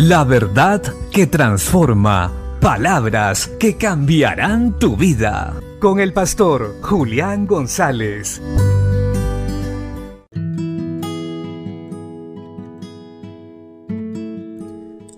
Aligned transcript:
La 0.00 0.22
verdad 0.22 0.80
que 1.10 1.26
transforma. 1.26 2.32
Palabras 2.60 3.50
que 3.58 3.76
cambiarán 3.76 4.78
tu 4.78 4.96
vida. 4.96 5.60
Con 5.80 5.98
el 5.98 6.12
pastor 6.12 6.76
Julián 6.82 7.48
González. 7.48 8.40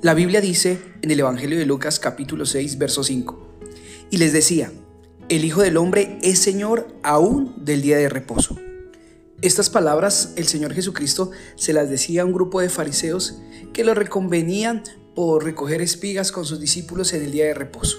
La 0.00 0.14
Biblia 0.14 0.40
dice 0.40 0.80
en 1.02 1.10
el 1.10 1.20
Evangelio 1.20 1.58
de 1.58 1.66
Lucas 1.66 2.00
capítulo 2.00 2.46
6, 2.46 2.78
verso 2.78 3.04
5, 3.04 3.58
y 4.08 4.16
les 4.16 4.32
decía, 4.32 4.72
el 5.28 5.44
Hijo 5.44 5.60
del 5.60 5.76
Hombre 5.76 6.18
es 6.22 6.38
Señor 6.38 6.88
aún 7.02 7.54
del 7.62 7.82
día 7.82 7.98
de 7.98 8.08
reposo. 8.08 8.56
Estas 9.42 9.70
palabras 9.70 10.34
el 10.36 10.46
Señor 10.46 10.74
Jesucristo 10.74 11.30
se 11.56 11.72
las 11.72 11.88
decía 11.88 12.22
a 12.22 12.24
un 12.26 12.32
grupo 12.34 12.60
de 12.60 12.68
fariseos 12.68 13.38
que 13.72 13.84
lo 13.84 13.94
reconvenían 13.94 14.82
por 15.14 15.44
recoger 15.44 15.80
espigas 15.80 16.30
con 16.30 16.44
sus 16.44 16.60
discípulos 16.60 17.14
en 17.14 17.22
el 17.22 17.32
día 17.32 17.46
de 17.46 17.54
reposo. 17.54 17.96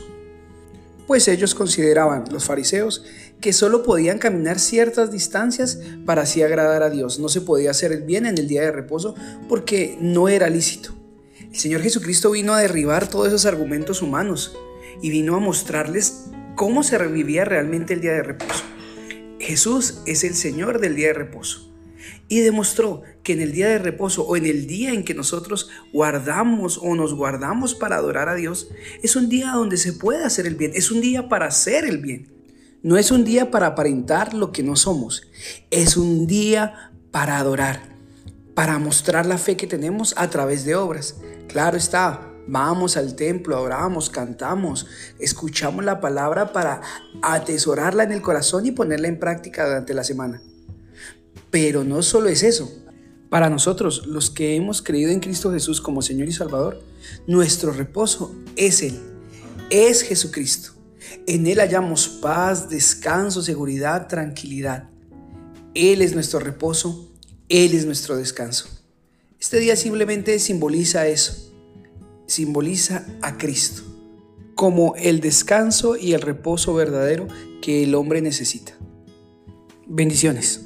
Pues 1.08 1.28
ellos 1.28 1.56
consideraban, 1.56 2.26
los 2.32 2.46
fariseos, 2.46 3.04
que 3.42 3.54
solo 3.54 3.82
podían 3.82 4.20
caminar 4.20 4.60
ciertas 4.60 5.12
distancias 5.12 5.80
para 6.06 6.22
así 6.22 6.44
agradar 6.44 6.84
a 6.84 6.92
Dios. 6.92 7.18
No 7.18 7.28
se 7.28 7.42
podía 7.42 7.72
hacer 7.72 7.92
el 7.92 8.04
bien 8.04 8.28
en 8.28 8.38
el 8.38 8.48
día 8.48 8.62
de 8.62 8.72
reposo 8.72 9.16
porque 9.50 9.98
no 10.00 10.30
era 10.30 10.48
lícito. 10.48 10.94
El 11.40 11.58
Señor 11.58 11.82
Jesucristo 11.82 12.30
vino 12.30 12.54
a 12.54 12.62
derribar 12.62 13.10
todos 13.10 13.30
esos 13.30 13.48
argumentos 13.48 14.04
humanos 14.04 14.56
y 15.02 15.10
vino 15.10 15.36
a 15.36 15.40
mostrarles 15.40 16.26
cómo 16.56 16.84
se 16.84 17.00
revivía 17.00 17.46
realmente 17.46 17.96
el 17.96 18.02
día 18.02 18.14
de 18.14 18.24
reposo. 18.24 18.64
Jesús 19.42 20.02
es 20.06 20.24
el 20.24 20.36
Señor 20.36 20.80
del 20.80 20.96
día 20.96 21.08
de 21.08 21.14
reposo. 21.14 21.68
Y 22.28 22.40
demostró 22.40 23.04
que 23.24 23.34
en 23.34 23.42
el 23.42 23.52
día 23.52 23.68
de 23.68 23.78
reposo 23.78 24.24
o 24.24 24.38
en 24.38 24.46
el 24.46 24.66
día 24.66 24.94
en 24.94 25.04
que 25.04 25.14
nosotros 25.14 25.70
guardamos 25.92 26.80
o 26.82 26.96
nos 26.96 27.14
guardamos 27.14 27.76
para 27.76 27.98
adorar 27.98 28.30
a 28.30 28.36
Dios, 28.36 28.70
es 29.04 29.16
un 29.16 29.30
día 29.30 29.52
donde 29.52 29.78
se 29.78 29.94
puede 29.94 30.24
hacer 30.24 30.48
el 30.48 30.56
bien, 30.56 30.72
es 30.74 30.92
un 30.92 31.02
día 31.02 31.28
para 31.30 31.48
hacer 31.48 31.86
el 31.86 31.98
bien. 31.98 32.32
No 32.84 32.98
es 32.98 33.12
un 33.12 33.24
día 33.24 33.52
para 33.52 33.68
aparentar 33.68 34.34
lo 34.34 34.52
que 34.52 34.64
no 34.64 34.76
somos, 34.76 35.28
es 35.70 35.98
un 35.98 36.26
día 36.26 36.92
para 37.12 37.38
adorar, 37.38 37.96
para 38.56 38.80
mostrar 38.80 39.28
la 39.28 39.38
fe 39.38 39.56
que 39.56 39.68
tenemos 39.68 40.16
a 40.18 40.30
través 40.30 40.66
de 40.66 40.76
obras. 40.76 41.18
Claro 41.48 41.78
está, 41.78 42.31
Vamos 42.52 42.98
al 42.98 43.16
templo, 43.16 43.56
adoramos, 43.56 44.10
cantamos, 44.10 44.86
escuchamos 45.20 45.86
la 45.86 46.02
palabra 46.02 46.52
para 46.52 46.82
atesorarla 47.22 48.04
en 48.04 48.12
el 48.12 48.22
corazón 48.22 48.66
y 48.66 48.72
ponerla 48.72 49.08
en 49.08 49.20
práctica 49.20 49.66
durante 49.66 49.94
la 49.94 50.04
semana. 50.04 50.42
Pero 51.50 51.86
no 51.86 52.04
solo 52.04 52.28
es 52.28 52.44
eso. 52.44 52.70
Para 53.30 53.50
nosotros, 53.50 54.06
los 54.06 54.30
que 54.30 54.58
hemos 54.58 54.82
creído 54.82 55.12
en 55.12 55.22
Cristo 55.22 55.54
Jesús 55.54 55.80
como 55.80 56.02
Señor 56.02 56.28
y 56.28 56.34
Salvador, 56.34 56.84
nuestro 57.26 57.72
reposo 57.72 58.36
es 58.58 58.84
Él, 58.84 59.00
es 59.70 60.02
Jesucristo. 60.02 60.74
En 61.28 61.48
Él 61.48 61.60
hallamos 61.60 62.10
paz, 62.10 62.68
descanso, 62.68 63.42
seguridad, 63.42 64.08
tranquilidad. 64.10 64.90
Él 65.74 66.02
es 66.02 66.14
nuestro 66.14 66.42
reposo, 66.42 67.14
Él 67.48 67.74
es 67.76 67.86
nuestro 67.86 68.18
descanso. 68.18 68.68
Este 69.40 69.58
día 69.62 69.78
simplemente 69.78 70.38
simboliza 70.38 71.08
eso 71.08 71.51
simboliza 72.32 73.06
a 73.22 73.38
Cristo 73.38 73.84
como 74.56 74.96
el 74.96 75.20
descanso 75.20 75.98
y 75.98 76.14
el 76.14 76.22
reposo 76.22 76.74
verdadero 76.74 77.28
que 77.62 77.84
el 77.84 77.96
hombre 77.96 78.22
necesita. 78.22 78.74
Bendiciones. 79.88 80.66